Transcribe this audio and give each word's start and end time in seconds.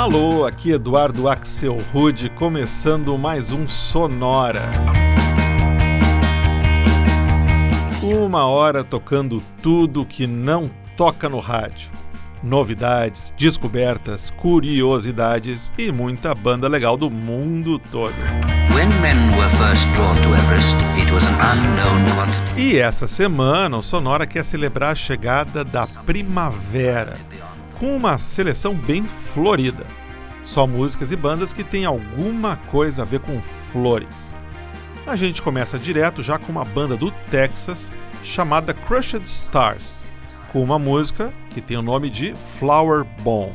Alô, 0.00 0.46
aqui 0.46 0.70
Eduardo 0.70 1.28
Axel 1.28 1.76
Rude, 1.92 2.30
começando 2.30 3.18
mais 3.18 3.52
um 3.52 3.68
Sonora. 3.68 4.72
Uma 8.02 8.46
hora 8.46 8.82
tocando 8.82 9.42
tudo 9.62 10.06
que 10.06 10.26
não 10.26 10.70
toca 10.96 11.28
no 11.28 11.38
rádio. 11.38 11.90
Novidades, 12.42 13.34
descobertas, 13.36 14.30
curiosidades 14.30 15.70
e 15.76 15.92
muita 15.92 16.34
banda 16.34 16.66
legal 16.66 16.96
do 16.96 17.10
mundo 17.10 17.78
todo. 17.78 18.14
E 22.56 22.78
essa 22.78 23.06
semana 23.06 23.76
o 23.76 23.82
Sonora 23.82 24.26
quer 24.26 24.46
celebrar 24.46 24.92
a 24.92 24.94
chegada 24.94 25.62
da 25.62 25.86
primavera 25.86 27.18
com 27.80 27.96
uma 27.96 28.18
seleção 28.18 28.74
bem 28.74 29.04
florida. 29.04 29.86
Só 30.44 30.66
músicas 30.66 31.10
e 31.10 31.16
bandas 31.16 31.52
que 31.52 31.64
têm 31.64 31.86
alguma 31.86 32.56
coisa 32.70 33.02
a 33.02 33.04
ver 33.06 33.20
com 33.20 33.40
flores. 33.72 34.36
A 35.06 35.16
gente 35.16 35.40
começa 35.40 35.78
direto 35.78 36.22
já 36.22 36.38
com 36.38 36.52
uma 36.52 36.64
banda 36.64 36.94
do 36.94 37.10
Texas 37.30 37.90
chamada 38.22 38.74
Crushed 38.74 39.24
Stars, 39.24 40.04
com 40.52 40.62
uma 40.62 40.78
música 40.78 41.32
que 41.48 41.62
tem 41.62 41.76
o 41.76 41.82
nome 41.82 42.10
de 42.10 42.34
Flower 42.58 43.04
Bomb. 43.22 43.54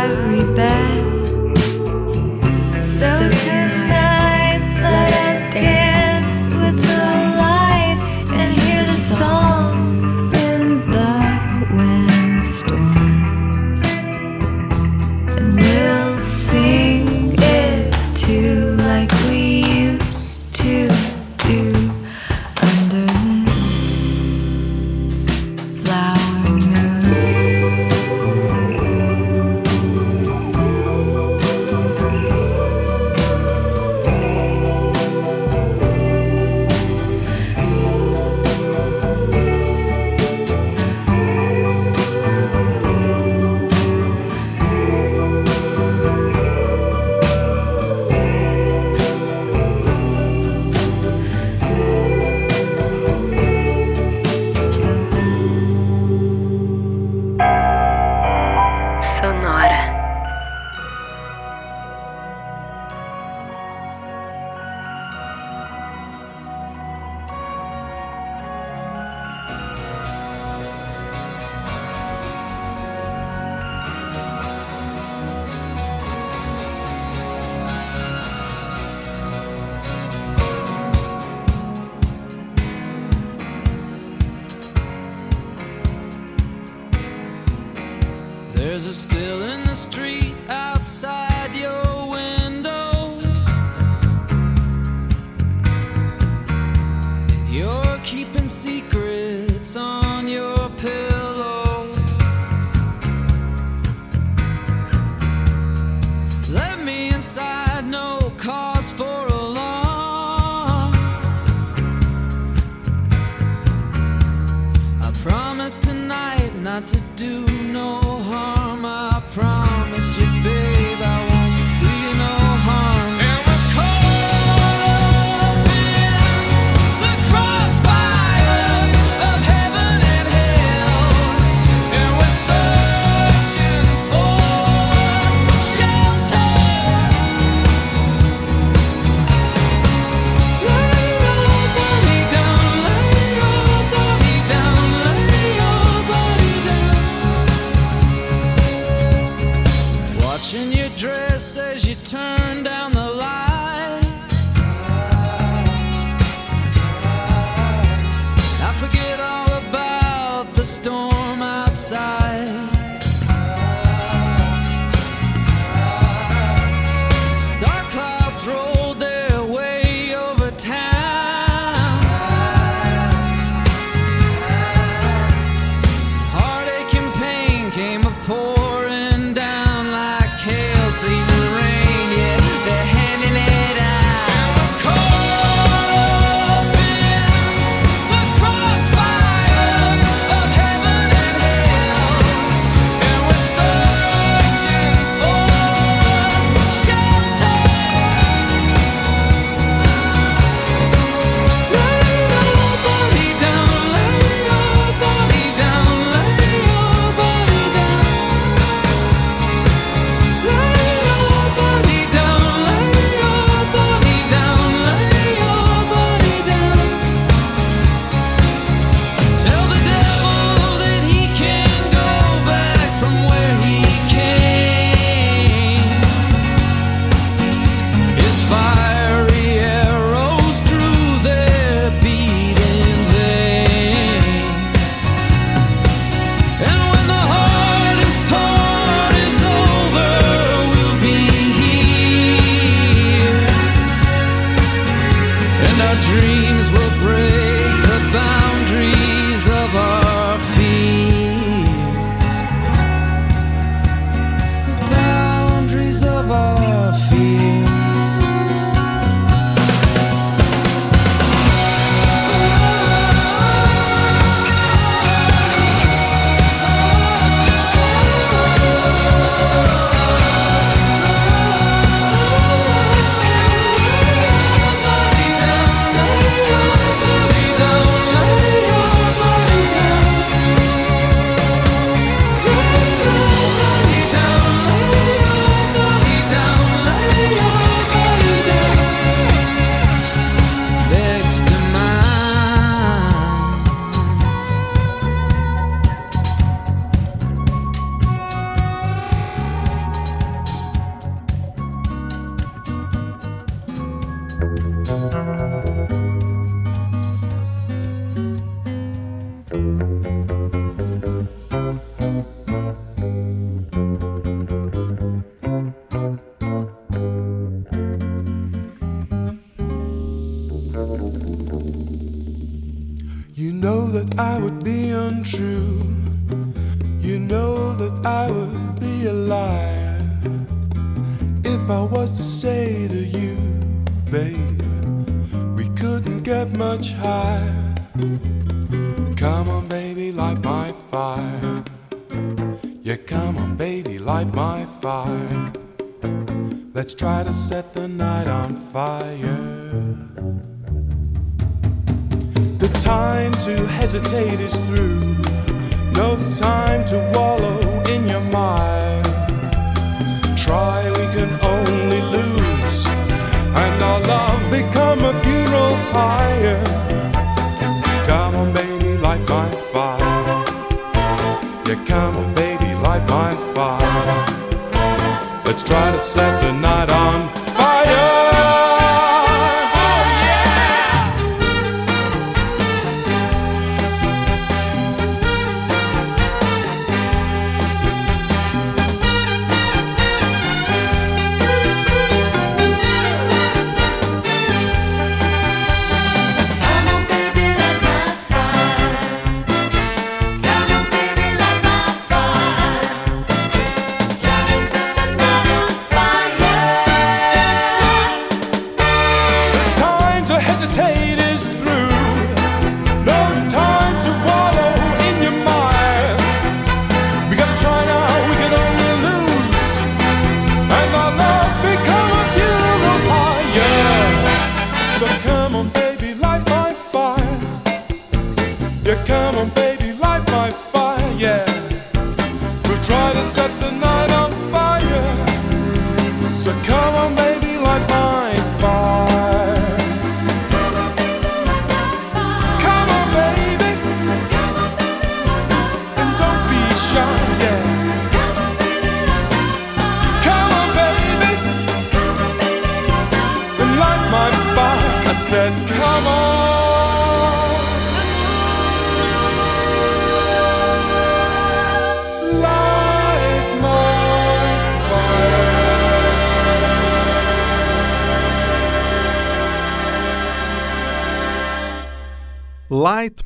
There's 88.71 88.85
a 88.85 88.93
still 88.93 89.43
in 89.43 89.65
the 89.65 89.75
street. 89.75 90.20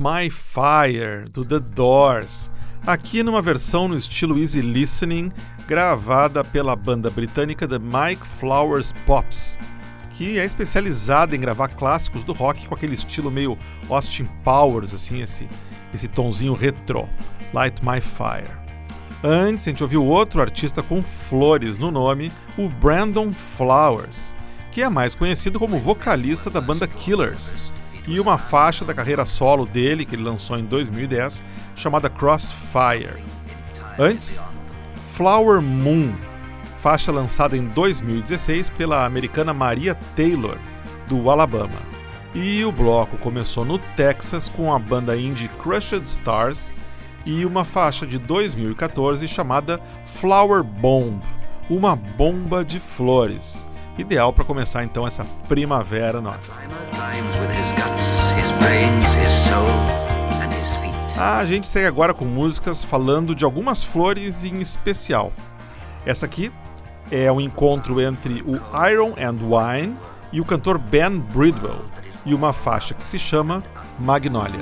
My 0.05 0.29
Fire, 0.29 1.27
do 1.31 1.43
The 1.43 1.59
Doors, 1.59 2.51
aqui 2.85 3.23
numa 3.23 3.41
versão 3.41 3.87
no 3.87 3.97
estilo 3.97 4.37
Easy 4.37 4.61
Listening, 4.61 5.31
gravada 5.67 6.43
pela 6.43 6.75
banda 6.75 7.09
britânica 7.09 7.67
The 7.67 7.79
Mike 7.79 8.21
Flowers 8.39 8.93
Pops, 9.07 9.57
que 10.11 10.37
é 10.37 10.45
especializada 10.45 11.35
em 11.35 11.39
gravar 11.39 11.69
clássicos 11.69 12.23
do 12.23 12.33
rock 12.33 12.67
com 12.67 12.75
aquele 12.75 12.93
estilo 12.93 13.31
meio 13.31 13.57
Austin 13.89 14.27
Powers, 14.43 14.93
assim, 14.93 15.23
esse, 15.23 15.49
esse 15.91 16.07
tonzinho 16.07 16.53
retrô. 16.53 17.09
Light 17.51 17.83
My 17.83 17.99
Fire. 17.99 18.53
Antes, 19.23 19.67
a 19.67 19.71
gente 19.71 19.81
ouviu 19.81 20.05
outro 20.05 20.39
artista 20.39 20.83
com 20.83 21.01
flores 21.01 21.79
no 21.79 21.89
nome, 21.89 22.31
o 22.59 22.69
Brandon 22.69 23.33
Flowers, 23.33 24.35
que 24.71 24.83
é 24.83 24.89
mais 24.89 25.15
conhecido 25.15 25.57
como 25.57 25.79
vocalista 25.79 26.51
da 26.51 26.61
banda 26.61 26.85
Killers, 26.85 27.73
e 28.07 28.19
uma 28.19 28.37
faixa 28.37 28.85
da 28.85 28.93
carreira 28.93 29.25
solo 29.25 29.65
dele, 29.65 30.05
que 30.05 30.15
ele 30.15 30.23
lançou 30.23 30.57
em 30.57 30.65
2010, 30.65 31.41
chamada 31.75 32.09
Crossfire. 32.09 33.23
Antes, 33.97 34.41
Flower 35.13 35.61
Moon, 35.61 36.13
faixa 36.81 37.11
lançada 37.11 37.57
em 37.57 37.65
2016 37.65 38.69
pela 38.69 39.05
americana 39.05 39.53
Maria 39.53 39.95
Taylor, 40.15 40.57
do 41.07 41.29
Alabama. 41.29 41.95
E 42.33 42.65
o 42.65 42.71
bloco 42.71 43.17
começou 43.17 43.63
no 43.63 43.79
Texas 43.79 44.49
com 44.49 44.73
a 44.73 44.77
banda 44.77 45.15
indie 45.15 45.47
Crushed 45.63 46.03
Stars 46.05 46.73
e 47.25 47.45
uma 47.45 47.63
faixa 47.63 48.05
de 48.05 48.17
2014 48.19 49.27
chamada 49.27 49.79
Flower 50.05 50.61
Bomb, 50.61 51.21
uma 51.69 51.95
bomba 51.95 52.63
de 52.63 52.79
flores. 52.79 53.65
Ideal 53.97 54.33
para 54.33 54.43
começar 54.43 54.83
então 54.83 55.07
essa 55.07 55.23
primavera 55.47 56.19
nossa. 56.19 56.59
Feet. 58.67 59.05
A 61.17 61.45
gente 61.45 61.65
segue 61.65 61.87
agora 61.87 62.13
com 62.13 62.25
músicas 62.25 62.83
falando 62.83 63.33
de 63.33 63.45
algumas 63.45 63.83
flores 63.83 64.43
em 64.43 64.59
especial. 64.59 65.31
Essa 66.05 66.25
aqui 66.25 66.51
é 67.09 67.31
um 67.31 67.39
encontro 67.39 68.01
entre 68.01 68.41
o 68.41 68.55
Iron 68.89 69.13
and 69.17 69.37
Wine 69.41 69.95
e 70.31 70.41
o 70.41 70.45
cantor 70.45 70.77
Ben 70.77 71.17
Bridwell, 71.19 71.85
e 72.25 72.33
uma 72.33 72.51
faixa 72.51 72.93
que 72.93 73.07
se 73.07 73.17
chama 73.17 73.63
Magnolia. 73.97 74.59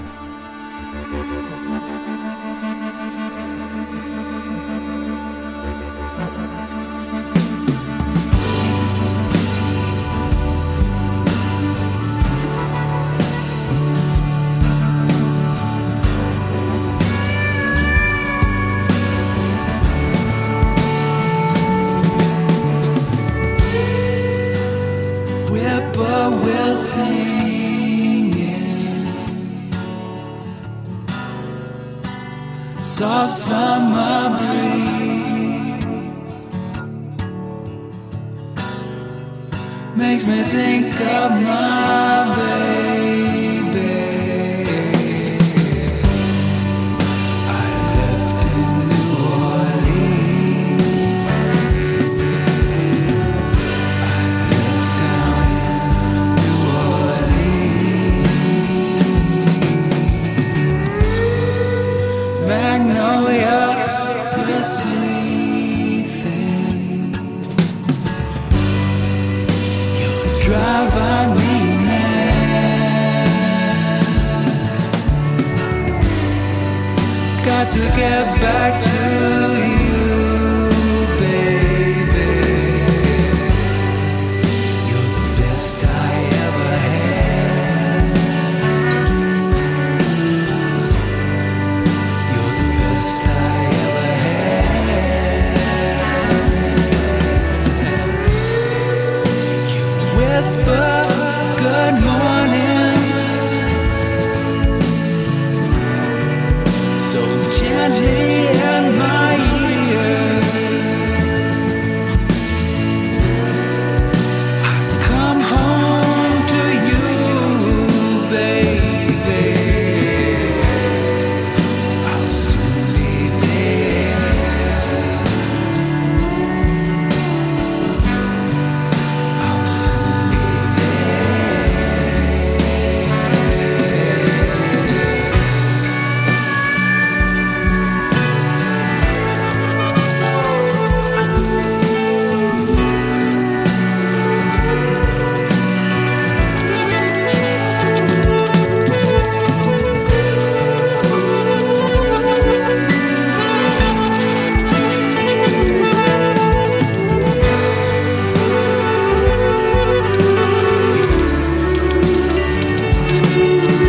Magnolia, 163.44 163.83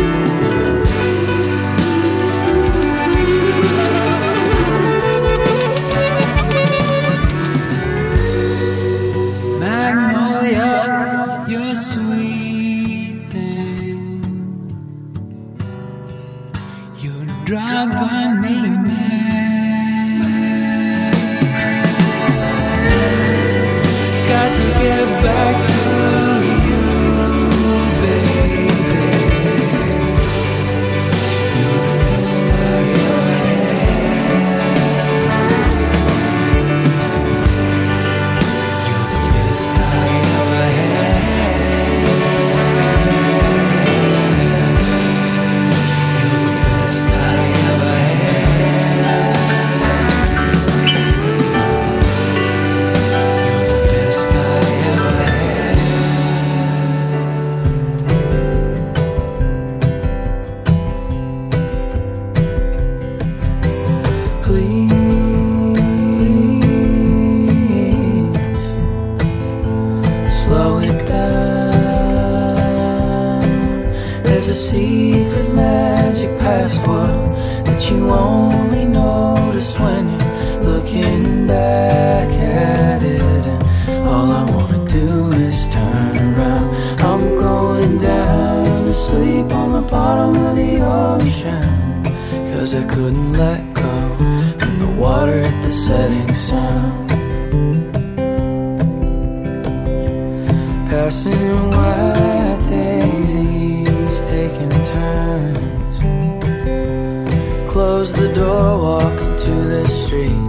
door, 108.35 108.77
walk 108.81 109.21
into 109.21 109.53
the 109.73 109.87
street, 109.87 110.43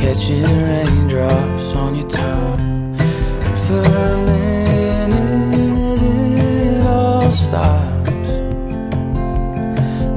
catching 0.00 0.44
raindrops 0.44 1.74
on 1.74 1.96
your 1.96 2.08
tongue. 2.08 2.96
And 3.44 3.58
for 3.66 3.82
a 3.82 4.16
minute, 4.30 6.02
it 6.02 6.86
all 6.86 7.30
stops. 7.32 8.30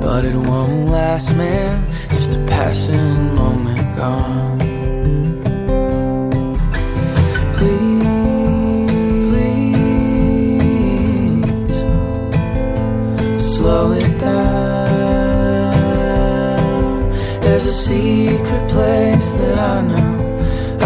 But 0.03 0.23
it 0.25 0.35
won't 0.35 0.89
last, 0.91 1.35
man. 1.35 1.83
Just 2.11 2.35
a 2.35 2.45
passing 2.45 3.35
moment 3.35 3.97
gone. 3.97 4.58
Secret 18.39 18.69
place 18.69 19.31
that 19.33 19.59
I 19.59 19.81
know. 19.81 20.15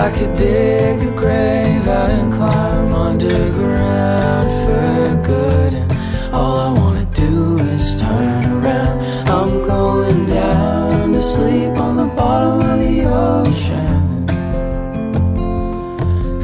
I 0.06 0.10
could 0.16 0.34
dig 0.36 0.98
a 1.02 1.12
grave 1.22 1.88
out 1.88 2.10
and 2.10 2.34
climb 2.34 2.94
underground 2.94 4.48
for 4.64 5.28
good. 5.34 5.74
And 5.76 5.92
all 6.34 6.56
I 6.68 6.70
wanna 6.80 7.06
do 7.06 7.60
is 7.60 8.02
turn 8.02 8.44
around. 8.58 8.96
I'm 9.38 9.54
going 9.76 10.26
down 10.26 11.14
to 11.14 11.22
sleep 11.22 11.74
on 11.86 11.94
the 11.98 12.10
bottom 12.22 12.58
of 12.72 12.78
the 12.86 12.98
ocean. 13.06 14.26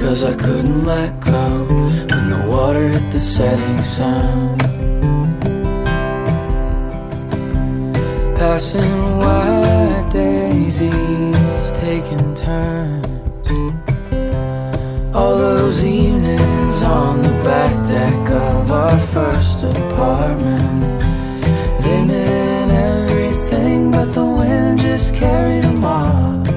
Cause 0.01 0.23
I 0.23 0.33
couldn't 0.35 0.85
let 0.85 1.19
go 1.19 1.45
when 2.11 2.25
the 2.33 2.41
water 2.47 2.87
hit 2.89 3.11
the 3.11 3.19
setting 3.19 3.81
sun. 3.81 4.57
Passing 8.35 9.19
white 10.69 10.79
daisies, 10.79 11.71
taking 11.79 12.36
turns. 12.36 13.05
All 15.15 15.38
those 15.38 15.84
evenings 15.84 16.82
on 16.82 17.21
the 17.21 17.29
back 17.43 17.88
deck 17.88 18.29
of 18.32 18.71
our 18.71 18.99
first 19.08 19.63
apartment. 19.63 20.82
They 21.84 22.01
meant 22.03 22.71
everything, 22.71 23.91
but 23.91 24.13
the 24.13 24.25
wind 24.25 24.79
just 24.79 25.15
carried 25.15 25.63
them 25.63 25.84
off. 25.84 26.47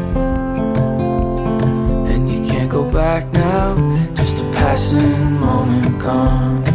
And 2.11 2.31
you 2.31 2.47
can't 2.47 2.71
go 2.71 2.91
back 2.91 3.33
now, 3.33 3.77
just 4.15 4.39
a 4.39 4.45
passing 4.53 5.33
moment 5.41 5.99
gone. 6.01 6.72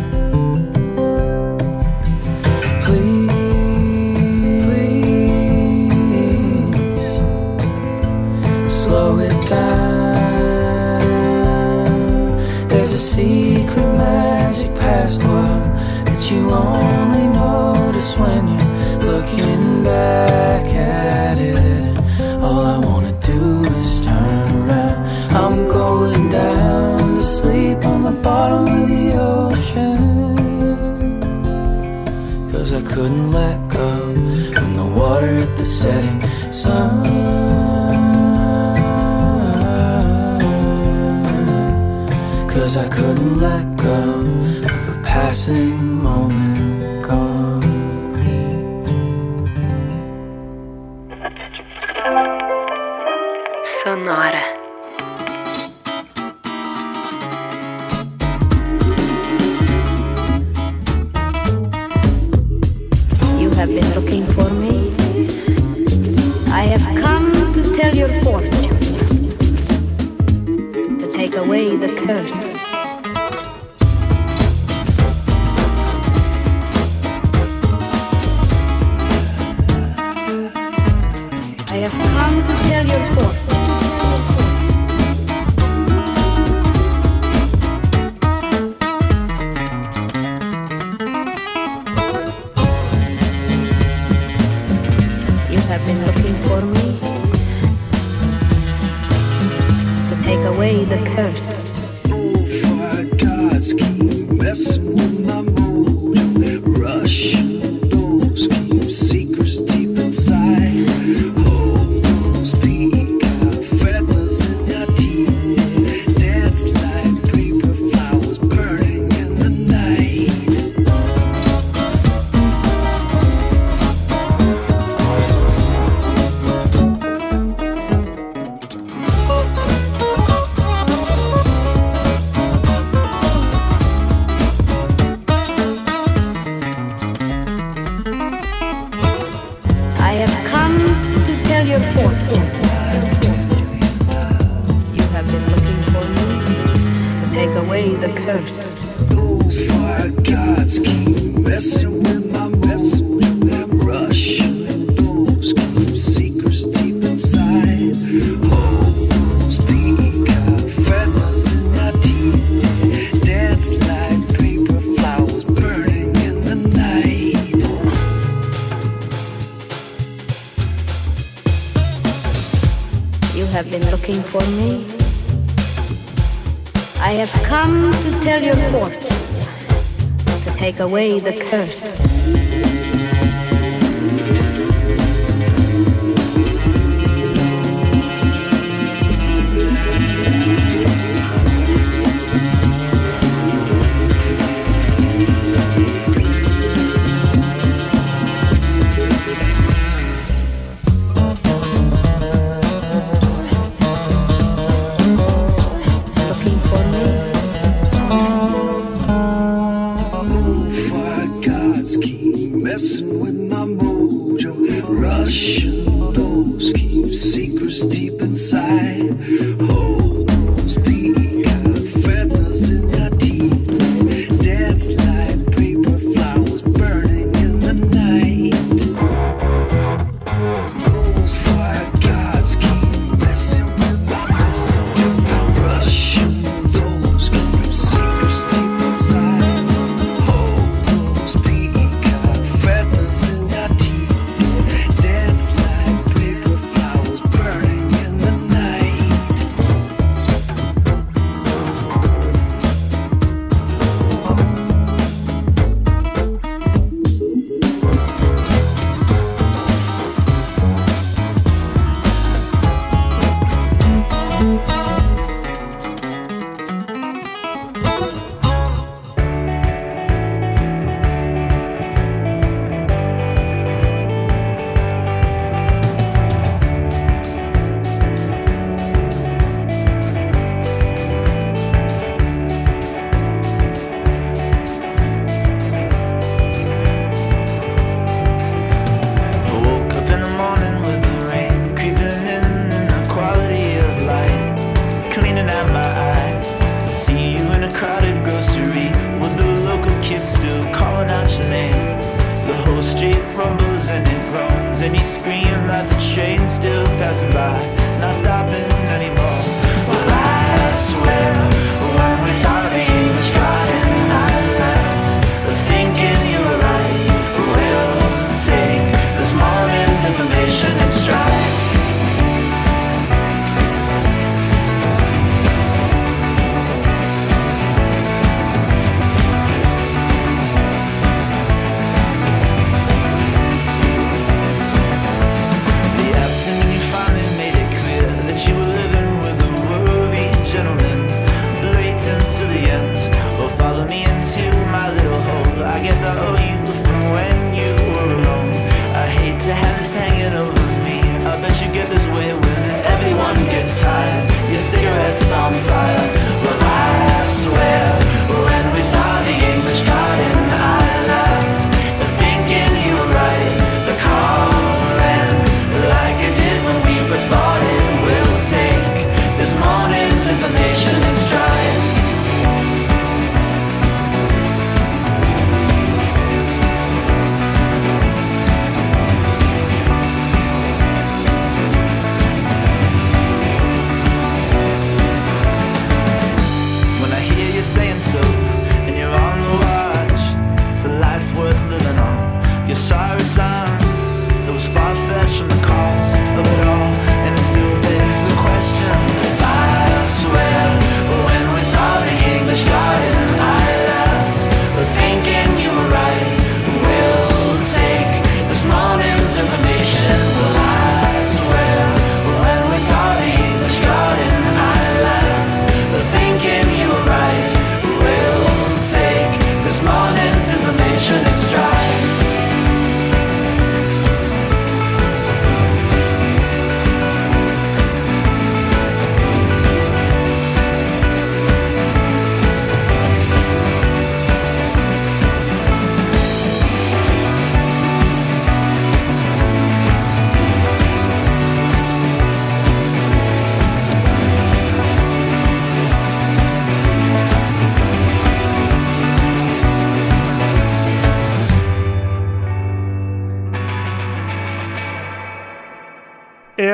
Passing 45.27 45.66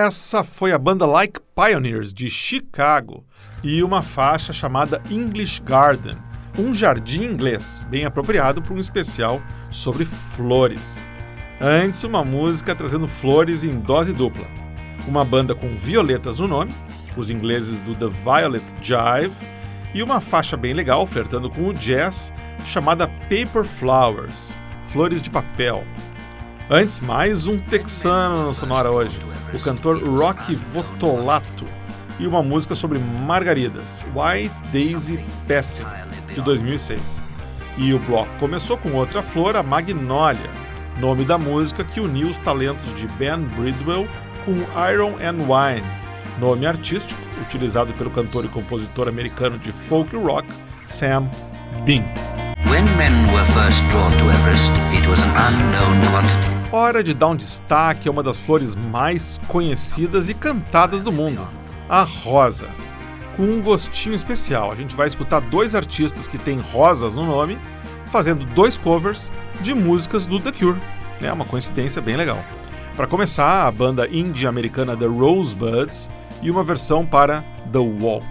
Essa 0.05 0.43
foi 0.43 0.73
a 0.73 0.77
banda 0.77 1.05
Like 1.05 1.39
Pioneers 1.55 2.13
de 2.13 2.29
Chicago 2.29 3.23
e 3.63 3.81
uma 3.81 4.01
faixa 4.01 4.51
chamada 4.51 5.01
English 5.09 5.61
Garden, 5.61 6.17
um 6.59 6.73
jardim 6.75 7.23
inglês, 7.23 7.87
bem 7.89 8.03
apropriado 8.03 8.61
para 8.61 8.73
um 8.73 8.79
especial 8.79 9.41
sobre 9.69 10.03
flores. 10.03 11.01
Antes, 11.61 12.03
uma 12.03 12.21
música 12.21 12.75
trazendo 12.75 13.07
flores 13.07 13.63
em 13.63 13.79
dose 13.79 14.11
dupla. 14.11 14.45
Uma 15.07 15.23
banda 15.23 15.55
com 15.55 15.77
violetas 15.77 16.37
no 16.37 16.49
nome, 16.49 16.73
os 17.15 17.29
ingleses 17.29 17.79
do 17.79 17.95
The 17.95 18.07
Violet 18.07 18.65
Jive, 18.81 19.33
e 19.93 20.03
uma 20.03 20.19
faixa 20.19 20.57
bem 20.57 20.73
legal, 20.73 21.07
flertando 21.07 21.49
com 21.49 21.69
o 21.69 21.73
jazz, 21.73 22.33
chamada 22.65 23.07
Paper 23.07 23.63
Flowers 23.63 24.53
Flores 24.87 25.21
de 25.21 25.29
Papel. 25.29 25.85
Antes, 26.75 26.99
mais 26.99 27.45
um 27.45 27.59
texano 27.59 28.47
no 28.47 28.51
Sonora 28.51 28.89
hoje, 28.89 29.19
o 29.53 29.59
cantor 29.59 30.03
Rocky 30.03 30.55
Votolato, 30.55 31.65
e 32.19 32.25
uma 32.25 32.41
música 32.41 32.73
sobre 32.73 32.97
margaridas, 32.97 34.03
White 34.15 34.55
Daisy 34.71 35.23
Passing, 35.47 35.85
de 36.33 36.41
2006. 36.41 37.23
E 37.77 37.93
o 37.93 37.99
bloco 37.99 38.31
começou 38.39 38.75
com 38.75 38.91
outra 38.93 39.21
flor, 39.21 39.55
a 39.55 39.61
Magnolia, 39.61 40.49
nome 40.99 41.23
da 41.23 41.37
música 41.37 41.83
que 41.83 41.99
uniu 41.99 42.31
os 42.31 42.39
talentos 42.39 42.87
de 42.99 43.05
Ben 43.19 43.41
Bridwell 43.55 44.07
com 44.43 44.53
Iron 44.91 45.13
and 45.21 45.43
Wine, 45.43 45.87
nome 46.39 46.65
artístico 46.65 47.21
utilizado 47.39 47.93
pelo 47.93 48.09
cantor 48.09 48.45
e 48.45 48.49
compositor 48.49 49.07
americano 49.07 49.59
de 49.59 49.71
folk 49.71 50.15
rock 50.15 50.47
Sam 50.87 51.29
Bean. 51.85 52.03
When 52.65 52.85
men 52.97 53.31
were 53.31 53.45
first 53.51 53.87
drawn 53.91 54.11
to 54.13 54.31
Everest, 54.31 54.71
it 54.91 55.07
was 55.07 55.19
an 55.23 55.53
unknown 55.53 56.03
quantity. 56.09 56.52
Hora 56.75 57.03
de 57.03 57.13
dar 57.13 57.27
um 57.27 57.35
destaque 57.35 58.07
a 58.07 58.11
uma 58.11 58.23
das 58.23 58.39
flores 58.39 58.75
mais 58.75 59.39
conhecidas 59.47 60.27
e 60.27 60.33
cantadas 60.33 61.03
do 61.03 61.11
mundo, 61.11 61.47
a 61.87 62.01
rosa. 62.01 62.67
Com 63.37 63.43
um 63.43 63.61
gostinho 63.61 64.15
especial, 64.15 64.71
a 64.71 64.75
gente 64.75 64.95
vai 64.95 65.05
escutar 65.05 65.39
dois 65.39 65.75
artistas 65.75 66.25
que 66.25 66.39
têm 66.39 66.59
rosas 66.59 67.13
no 67.13 67.27
nome, 67.27 67.59
fazendo 68.07 68.43
dois 68.43 68.75
covers 68.75 69.31
de 69.61 69.75
músicas 69.75 70.25
do 70.25 70.39
The 70.39 70.51
Cure. 70.51 70.81
É 71.21 71.31
uma 71.31 71.45
coincidência 71.45 72.01
bem 72.01 72.17
legal. 72.17 72.43
Para 72.95 73.05
começar, 73.05 73.67
a 73.67 73.71
banda 73.71 74.07
indie 74.07 74.47
americana 74.47 74.97
The 74.97 75.05
Rosebuds 75.05 76.09
e 76.41 76.49
uma 76.49 76.63
versão 76.63 77.05
para 77.05 77.43
The 77.71 77.77
Walk. 77.77 78.25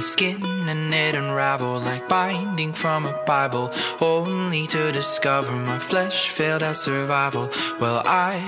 My 0.00 0.04
skin 0.04 0.42
and 0.66 0.94
it 0.94 1.14
unraveled 1.14 1.82
like 1.82 2.08
binding 2.08 2.72
from 2.72 3.04
a 3.04 3.12
Bible, 3.26 3.70
only 4.00 4.66
to 4.66 4.90
discover 4.92 5.52
my 5.52 5.78
flesh 5.78 6.30
failed 6.30 6.62
at 6.62 6.78
survival. 6.78 7.50
Well, 7.78 8.00
I 8.06 8.40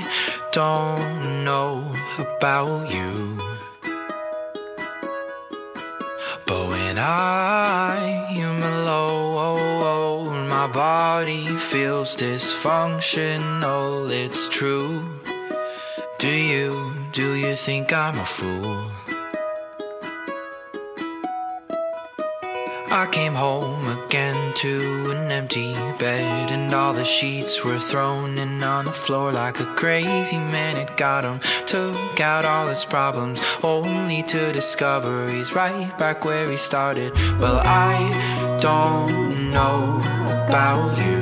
don't 0.50 1.44
know 1.44 1.94
about 2.18 2.90
you. 2.90 3.36
But 6.46 6.68
when 6.72 6.96
I 6.96 7.98
am 8.30 8.62
alone, 8.62 10.48
my 10.48 10.68
body 10.68 11.48
feels 11.58 12.16
dysfunctional. 12.16 14.10
It's 14.10 14.48
true. 14.48 15.04
Do 16.18 16.30
you, 16.30 16.94
do 17.12 17.34
you 17.34 17.54
think 17.54 17.92
I'm 17.92 18.18
a 18.18 18.24
fool? 18.24 19.01
Came 23.12 23.34
home 23.34 23.86
again 23.88 24.54
to 24.54 25.10
an 25.10 25.30
empty 25.30 25.74
bed, 25.98 26.50
and 26.50 26.72
all 26.72 26.94
the 26.94 27.04
sheets 27.04 27.62
were 27.62 27.78
thrown 27.78 28.38
in 28.38 28.62
on 28.62 28.86
the 28.86 28.90
floor 28.90 29.30
like 29.30 29.60
a 29.60 29.66
crazy 29.76 30.38
man. 30.38 30.78
It 30.78 30.96
got 30.96 31.22
him, 31.22 31.40
took 31.66 32.18
out 32.20 32.46
all 32.46 32.68
his 32.68 32.86
problems, 32.86 33.42
only 33.62 34.22
to 34.24 34.50
discover 34.52 35.28
he's 35.28 35.54
right 35.54 35.96
back 35.98 36.24
where 36.24 36.50
he 36.50 36.56
started. 36.56 37.12
Well, 37.38 37.60
I 37.62 38.58
don't 38.62 39.52
know 39.52 40.00
about 40.48 40.96
you. 40.96 41.20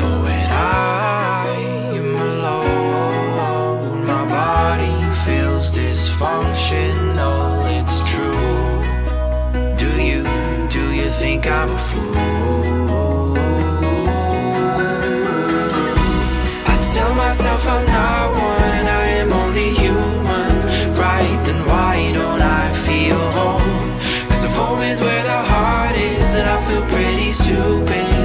But 0.00 0.16
when 0.24 0.48
I 0.50 1.46
am 1.94 2.16
alone, 2.16 4.04
my 4.04 4.24
body 4.28 4.96
feels 5.24 5.70
dysfunctional. 5.70 7.47
Think 11.18 11.48
I'm 11.48 11.70
a 11.70 11.78
fool? 11.78 12.14
I 16.72 16.74
tell 16.94 17.12
myself 17.14 17.66
I'm 17.66 17.86
not 17.86 18.30
one, 18.32 18.86
I 19.02 19.06
am 19.22 19.32
only 19.32 19.70
human. 19.70 20.54
Right, 20.94 21.38
then 21.44 21.66
why 21.66 22.12
don't 22.12 22.40
I 22.40 22.72
feel 22.86 23.18
home? 23.40 23.98
Cause 24.28 24.44
if 24.44 24.54
home 24.54 24.82
is 24.82 25.00
where 25.00 25.24
the 25.24 25.40
heart 25.52 25.96
is, 25.96 26.32
then 26.34 26.46
I 26.46 26.58
feel 26.66 26.82
pretty 26.86 27.32
stupid. 27.32 28.17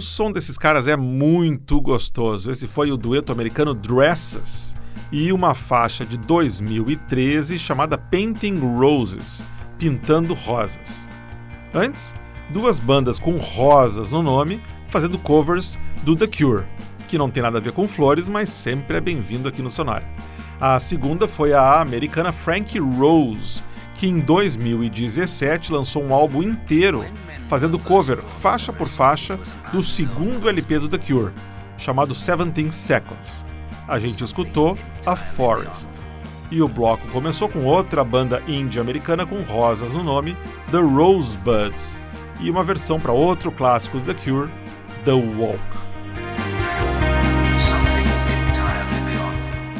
O 0.00 0.02
som 0.02 0.32
desses 0.32 0.56
caras 0.56 0.88
é 0.88 0.96
muito 0.96 1.78
gostoso. 1.78 2.50
Esse 2.50 2.66
foi 2.66 2.90
o 2.90 2.96
dueto 2.96 3.32
americano 3.32 3.74
Dresses 3.74 4.74
e 5.12 5.30
uma 5.30 5.54
faixa 5.54 6.06
de 6.06 6.16
2013 6.16 7.58
chamada 7.58 7.98
Painting 7.98 8.56
Roses 8.78 9.44
Pintando 9.78 10.32
Rosas. 10.32 11.06
Antes, 11.74 12.14
duas 12.48 12.78
bandas 12.78 13.18
com 13.18 13.36
rosas 13.36 14.10
no 14.10 14.22
nome 14.22 14.62
fazendo 14.88 15.18
covers 15.18 15.78
do 16.02 16.16
The 16.16 16.28
Cure, 16.28 16.64
que 17.06 17.18
não 17.18 17.30
tem 17.30 17.42
nada 17.42 17.58
a 17.58 17.60
ver 17.60 17.72
com 17.72 17.86
flores, 17.86 18.26
mas 18.26 18.48
sempre 18.48 18.96
é 18.96 19.00
bem-vindo 19.02 19.50
aqui 19.50 19.60
no 19.60 19.68
Sonora. 19.68 20.08
A 20.58 20.80
segunda 20.80 21.28
foi 21.28 21.52
a 21.52 21.78
americana 21.78 22.32
Frankie 22.32 22.78
Rose, 22.78 23.62
que 24.00 24.08
em 24.08 24.18
2017 24.18 25.70
lançou 25.70 26.02
um 26.02 26.14
álbum 26.14 26.42
inteiro 26.42 27.04
fazendo 27.50 27.78
cover 27.78 28.22
faixa 28.22 28.72
por 28.72 28.88
faixa 28.88 29.38
do 29.74 29.82
segundo 29.82 30.48
LP 30.48 30.78
do 30.78 30.88
The 30.88 30.96
Cure, 30.96 31.34
chamado 31.76 32.14
17 32.14 32.74
Seconds. 32.74 33.44
A 33.86 33.98
gente 33.98 34.24
escutou 34.24 34.74
A 35.04 35.14
Forest. 35.14 35.86
E 36.50 36.62
o 36.62 36.66
bloco 36.66 37.06
começou 37.08 37.46
com 37.46 37.66
outra 37.66 38.02
banda 38.02 38.42
indie 38.48 38.80
americana 38.80 39.26
com 39.26 39.42
rosas 39.42 39.92
no 39.92 40.02
nome, 40.02 40.34
The 40.70 40.80
Rosebuds, 40.80 42.00
e 42.40 42.50
uma 42.50 42.64
versão 42.64 42.98
para 42.98 43.12
outro 43.12 43.52
clássico 43.52 43.98
do 43.98 44.14
The 44.14 44.14
Cure, 44.14 44.50
The 45.04 45.12
Walk. 45.12 45.89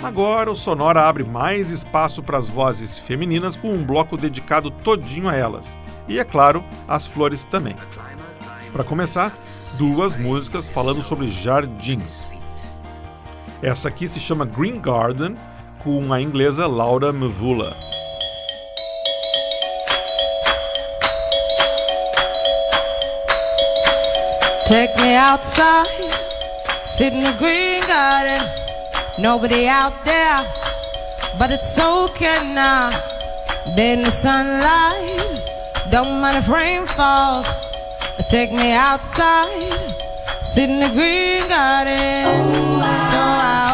Agora 0.03 0.51
o 0.51 0.57
Sonora 0.57 1.07
abre 1.07 1.23
mais 1.23 1.71
espaço 1.71 2.23
para 2.23 2.39
as 2.39 2.49
vozes 2.49 2.99
femininas 2.99 3.55
com 3.55 3.71
um 3.71 3.85
bloco 3.85 4.17
dedicado 4.17 4.71
todinho 4.71 5.29
a 5.29 5.37
elas. 5.37 5.79
E 6.09 6.19
é 6.19 6.25
claro, 6.25 6.65
as 6.89 7.07
flores 7.07 7.45
também. 7.45 7.77
Para 8.73 8.83
começar, 8.83 9.37
duas 9.77 10.17
músicas 10.17 10.71
falando 10.71 11.03
sobre 11.03 11.27
jardins. 11.27 12.33
Essa 13.63 13.89
aqui 13.89 14.09
se 14.09 14.19
chama 14.19 14.47
Green 14.47 14.81
Garden, 14.81 15.37
com 15.85 16.13
a 16.15 16.21
inglesa 16.21 16.67
Laura 16.67 17.13
Mvula. 17.13 17.77
Take 24.67 24.97
me 25.03 25.15
outside, 25.17 25.89
sit 26.87 27.13
in 27.13 27.23
the 27.23 27.33
green 27.33 27.81
garden. 27.87 28.70
Nobody 29.21 29.69
out 29.69 30.05
there, 30.07 30.47
but 31.39 31.51
it's 31.51 31.79
okay 31.79 32.55
now. 32.55 32.89
Bed 33.77 33.99
in 33.99 34.05
the 34.05 34.11
sunlight, 34.11 35.45
don't 35.91 36.21
mind 36.23 36.39
if 36.39 36.49
rain 36.49 36.87
falls. 36.87 37.47
Take 38.31 38.51
me 38.53 38.73
outside, 38.73 39.93
sit 40.43 40.71
in 40.71 40.81
the 40.81 40.89
green 40.89 41.47
garden. 41.49 42.25
Oh, 42.33 42.81
I, 42.81 43.73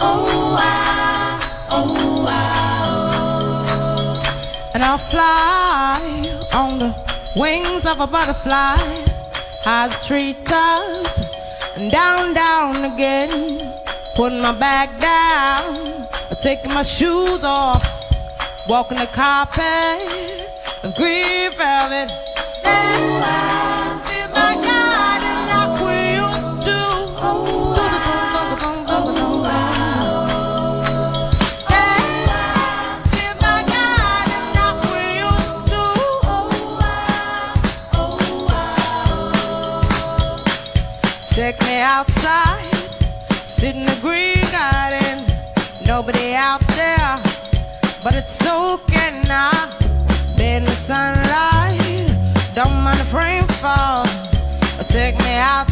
oh. 0.00 0.32
and 4.74 4.82
I'll 4.82 4.98
fly 4.98 6.00
on 6.54 6.78
the 6.80 6.92
wings 7.36 7.86
of 7.86 8.00
a 8.00 8.06
butterfly, 8.06 8.78
high 9.62 9.84
as 9.86 9.94
a 9.94 10.04
treetop, 10.04 11.21
down, 11.88 12.34
down 12.34 12.84
again. 12.84 13.58
Putting 14.14 14.40
my 14.40 14.52
back 14.52 15.00
down, 15.00 16.06
taking 16.42 16.72
my 16.74 16.82
shoes 16.82 17.44
off, 17.44 17.82
walking 18.68 18.98
the 18.98 19.06
carpet 19.06 20.00
of 20.84 20.94
green 20.94 21.50
velvet. 21.56 22.10
sit 43.62 43.76
in 43.76 43.86
the 43.86 43.98
green 44.00 44.42
garden, 44.50 45.24
nobody 45.86 46.34
out 46.34 46.66
there, 46.74 47.22
but 48.02 48.12
it's 48.12 48.32
soaking 48.32 49.30
up. 49.30 49.70
Be 50.36 50.54
in 50.58 50.64
the 50.64 50.76
sunlight, 50.90 52.08
don't 52.56 52.82
mind 52.82 52.98
the 52.98 53.16
rainfall, 53.16 54.04
take 54.88 55.16
me 55.18 55.34
out 55.36 55.71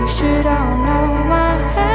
you 0.00 0.08
should 0.08 0.46
all 0.46 0.78
know 0.78 1.24
my 1.24 1.56
answers. 1.56 1.89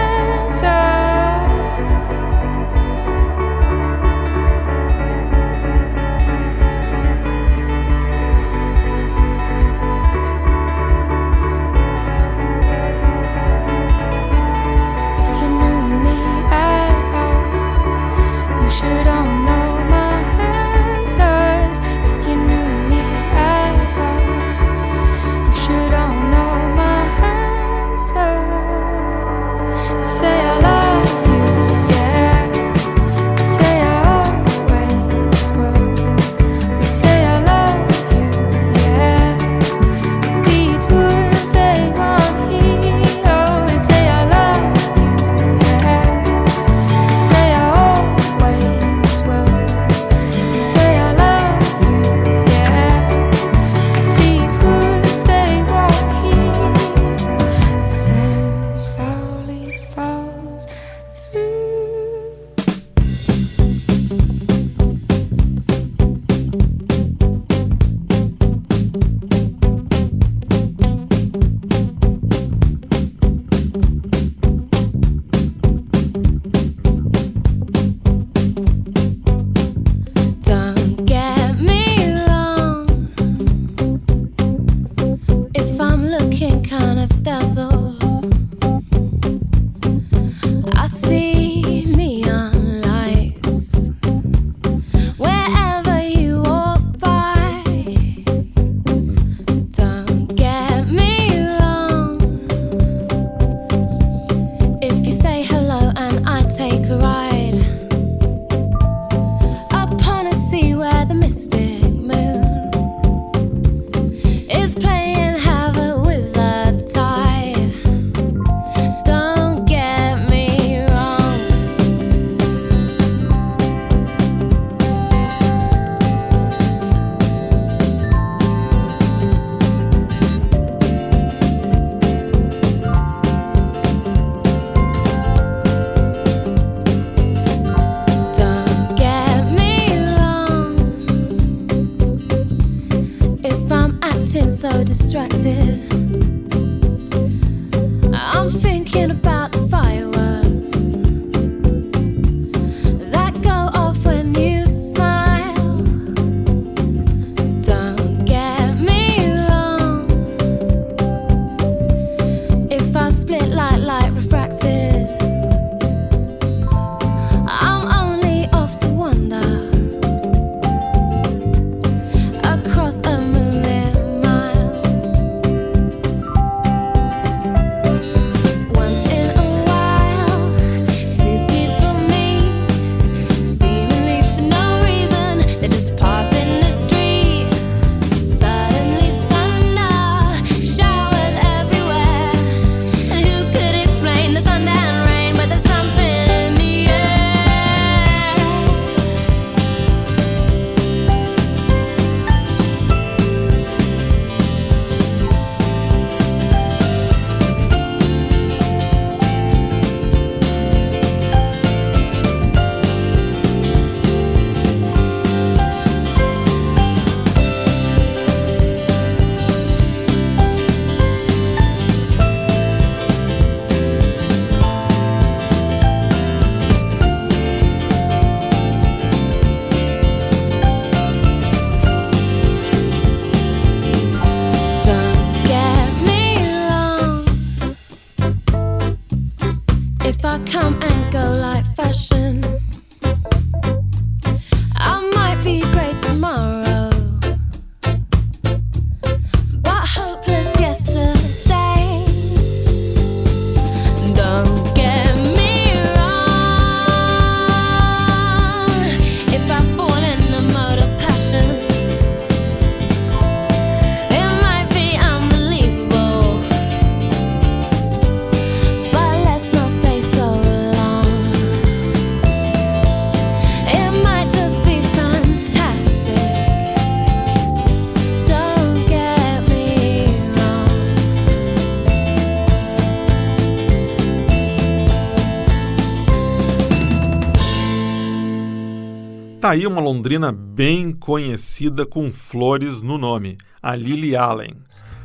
Aí 289.55 289.65
uma 289.65 289.79
londrina 289.79 290.33
bem 290.33 290.91
conhecida 290.91 291.85
com 291.85 292.11
flores 292.11 292.81
no 292.81 292.97
nome, 292.97 293.37
a 293.63 293.73
Lily 293.73 294.13
Allen. 294.13 294.53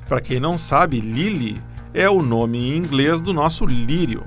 Para 0.08 0.20
quem 0.20 0.40
não 0.40 0.58
sabe, 0.58 1.00
Lily 1.00 1.62
é 1.94 2.10
o 2.10 2.20
nome 2.20 2.58
em 2.58 2.76
inglês 2.76 3.20
do 3.20 3.32
nosso 3.32 3.64
lírio. 3.64 4.24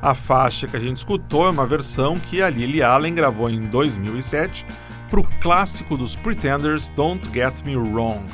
A 0.00 0.14
faixa 0.14 0.66
que 0.66 0.78
a 0.78 0.80
gente 0.80 0.96
escutou 0.96 1.46
é 1.46 1.50
uma 1.50 1.66
versão 1.66 2.14
que 2.14 2.40
a 2.40 2.48
Lily 2.48 2.82
Allen 2.82 3.14
gravou 3.14 3.50
em 3.50 3.64
2007 3.64 4.66
para 5.10 5.20
o 5.20 5.28
clássico 5.42 5.94
dos 5.94 6.16
Pretenders 6.16 6.88
Don't 6.88 7.28
Get 7.30 7.62
Me 7.62 7.76
Wrong. 7.76 8.24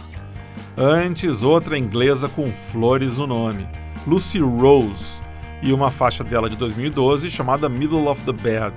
Antes, 0.76 1.42
outra 1.42 1.76
inglesa 1.76 2.28
com 2.28 2.46
flores 2.46 3.18
no 3.18 3.26
nome, 3.26 3.66
Lucy 4.06 4.38
Rose, 4.38 5.20
e 5.60 5.72
uma 5.72 5.90
faixa 5.90 6.22
dela 6.22 6.48
de 6.48 6.54
2012 6.54 7.28
chamada 7.30 7.68
Middle 7.68 8.06
of 8.06 8.24
the 8.24 8.32
Bed. 8.32 8.76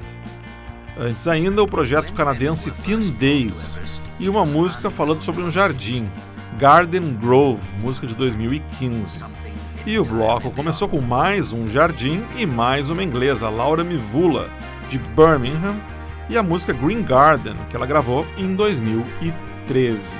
Antes 1.01 1.29
ainda, 1.29 1.63
o 1.63 1.67
projeto 1.67 2.11
canadense 2.11 2.71
Teen 2.83 3.11
Days 3.11 3.79
e 4.19 4.27
uma 4.27 4.45
música 4.45 4.89
falando 4.89 5.21
sobre 5.21 5.41
um 5.41 5.49
jardim, 5.49 6.09
Garden 6.57 7.13
Grove, 7.13 7.65
música 7.79 8.05
de 8.05 8.13
2015. 8.13 9.23
E 9.85 9.97
o 9.97 10.03
bloco 10.03 10.51
começou 10.51 10.89
com 10.89 10.99
mais 10.99 11.53
um 11.53 11.69
jardim 11.69 12.21
e 12.35 12.45
mais 12.45 12.89
uma 12.89 13.01
inglesa, 13.01 13.47
Laura 13.47 13.81
Mivula, 13.81 14.49
de 14.89 14.97
Birmingham, 14.97 15.79
e 16.29 16.37
a 16.37 16.43
música 16.43 16.73
Green 16.73 17.01
Garden, 17.01 17.55
que 17.69 17.77
ela 17.77 17.85
gravou 17.85 18.25
em 18.37 18.53
2013. 18.53 20.17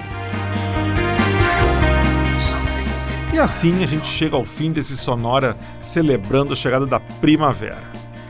E 3.33 3.37
assim 3.37 3.83
a 3.83 3.85
gente 3.85 4.07
chega 4.07 4.37
ao 4.37 4.45
fim 4.45 4.71
desse 4.71 4.95
sonora 4.95 5.57
celebrando 5.81 6.53
a 6.53 6.55
chegada 6.55 6.85
da 6.85 7.01
primavera. 7.01 7.83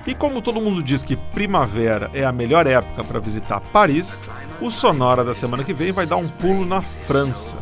E 0.10 0.16
como 0.16 0.41
todo 0.41 0.60
mundo 0.60 0.82
diz 0.82 1.03
que 1.03 1.16
primavera 1.16 2.10
é 2.16 2.26
a 2.26 2.32
melhor 2.32 2.66
época 2.66 3.03
para 3.03 3.20
visitar 3.20 3.60
Paris, 3.60 4.24
o 4.60 4.72
sonora 4.72 5.24
da 5.24 5.36
semana 5.36 5.64
que 5.64 5.72
vem 5.72 5.91
vai 5.91 6.07
dar 6.07 6.16
um 6.16 6.28
pulo 6.28 6.66
na 6.66 6.82
França, 6.82 7.55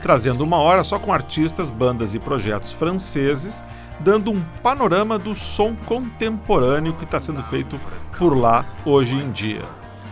trazendo 0.00 0.44
uma 0.44 0.58
hora 0.58 0.84
só 0.84 1.00
com 1.00 1.12
artistas, 1.12 1.68
bandas 1.68 2.14
e 2.14 2.20
projetos 2.20 2.70
franceses, 2.70 3.64
dando 3.98 4.30
um 4.30 4.40
panorama 4.62 5.18
do 5.18 5.34
som 5.34 5.74
contemporâneo 5.84 6.92
que 6.92 7.02
está 7.02 7.18
sendo 7.18 7.42
feito 7.42 7.76
por 8.16 8.38
lá 8.38 8.66
hoje 8.86 9.16
em 9.16 9.28
dia. 9.32 9.64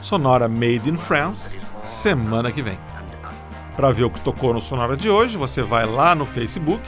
Sonora 0.03 0.49
Made 0.49 0.91
in 0.91 0.97
France, 0.97 1.61
semana 1.85 2.51
que 2.51 2.61
vem. 2.61 2.79
Para 3.77 3.93
ver 3.93 4.03
o 4.03 4.11
que 4.11 4.21
tocou 4.21 4.53
no 4.53 4.61
Sonora 4.61 4.97
de 4.97 5.09
hoje, 5.09 5.39
você 5.39 5.63
vai 5.63 5.87
lá 5.87 6.13
no 6.13 6.27
Facebook 6.27 6.83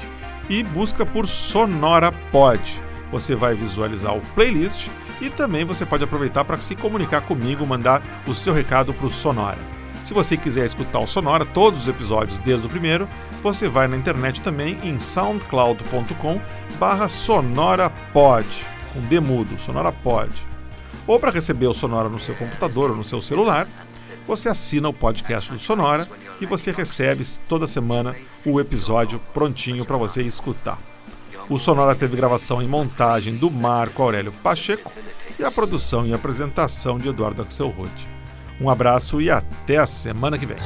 e 0.48 0.64
busca 0.64 1.06
por 1.06 1.28
Sonora 1.28 2.10
Pod. 2.32 2.89
Você 3.10 3.34
vai 3.34 3.54
visualizar 3.54 4.16
o 4.16 4.20
playlist 4.34 4.88
e 5.20 5.28
também 5.28 5.64
você 5.64 5.84
pode 5.84 6.04
aproveitar 6.04 6.44
para 6.44 6.58
se 6.58 6.76
comunicar 6.76 7.22
comigo, 7.22 7.66
mandar 7.66 8.02
o 8.26 8.34
seu 8.34 8.54
recado 8.54 8.94
para 8.94 9.06
o 9.06 9.10
Sonora. 9.10 9.58
Se 10.04 10.14
você 10.14 10.36
quiser 10.36 10.66
escutar 10.66 10.98
o 10.98 11.06
Sonora, 11.06 11.44
todos 11.44 11.82
os 11.82 11.88
episódios 11.88 12.38
desde 12.40 12.66
o 12.66 12.70
primeiro, 12.70 13.08
você 13.42 13.68
vai 13.68 13.86
na 13.86 13.96
internet 13.96 14.40
também 14.40 14.78
em 14.82 14.98
soundcloud.com 14.98 16.40
barra 16.78 17.08
sonorapod, 17.08 18.46
com 18.92 19.00
demudo, 19.02 19.58
sonorapod. 19.60 20.32
Ou 21.06 21.18
para 21.18 21.30
receber 21.30 21.66
o 21.66 21.74
Sonora 21.74 22.08
no 22.08 22.18
seu 22.18 22.34
computador 22.34 22.90
ou 22.90 22.96
no 22.96 23.04
seu 23.04 23.20
celular, 23.20 23.68
você 24.26 24.48
assina 24.48 24.88
o 24.88 24.92
podcast 24.92 25.52
do 25.52 25.58
Sonora 25.58 26.08
e 26.40 26.46
você 26.46 26.70
recebe 26.70 27.24
toda 27.48 27.66
semana 27.66 28.14
o 28.44 28.60
episódio 28.60 29.20
prontinho 29.34 29.84
para 29.84 29.96
você 29.96 30.22
escutar. 30.22 30.78
O 31.50 31.58
Sonora 31.58 31.96
teve 31.96 32.16
gravação 32.16 32.62
e 32.62 32.68
montagem 32.68 33.34
do 33.34 33.50
Marco 33.50 34.00
Aurélio 34.00 34.30
Pacheco 34.30 34.92
e 35.36 35.42
a 35.42 35.50
produção 35.50 36.06
e 36.06 36.14
apresentação 36.14 36.96
de 36.96 37.08
Eduardo 37.08 37.42
Axelrod. 37.42 37.90
Um 38.60 38.70
abraço 38.70 39.20
e 39.20 39.28
até 39.28 39.76
a 39.76 39.86
semana 39.86 40.38
que 40.38 40.46
vem. 40.46 40.58